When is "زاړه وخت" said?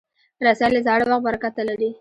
0.87-1.23